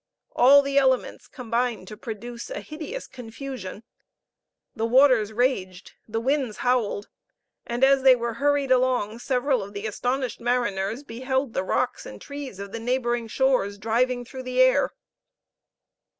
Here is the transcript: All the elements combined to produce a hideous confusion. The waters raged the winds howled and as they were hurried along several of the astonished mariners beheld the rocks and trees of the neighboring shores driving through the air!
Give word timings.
All 0.35 0.63
the 0.63 0.79
elements 0.79 1.27
combined 1.27 1.87
to 1.89 1.95
produce 1.95 2.49
a 2.49 2.59
hideous 2.61 3.05
confusion. 3.05 3.83
The 4.75 4.87
waters 4.87 5.31
raged 5.31 5.91
the 6.07 6.19
winds 6.19 6.57
howled 6.65 7.07
and 7.67 7.83
as 7.83 8.01
they 8.01 8.15
were 8.15 8.33
hurried 8.41 8.71
along 8.71 9.19
several 9.19 9.61
of 9.61 9.73
the 9.73 9.85
astonished 9.85 10.39
mariners 10.41 11.03
beheld 11.03 11.53
the 11.53 11.63
rocks 11.63 12.07
and 12.07 12.19
trees 12.19 12.57
of 12.57 12.71
the 12.71 12.79
neighboring 12.79 13.27
shores 13.27 13.77
driving 13.77 14.25
through 14.25 14.41
the 14.41 14.59
air! 14.59 14.91